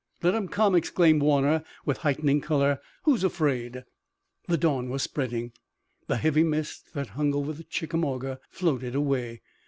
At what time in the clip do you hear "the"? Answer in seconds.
4.47-4.57, 6.07-6.17, 7.53-7.65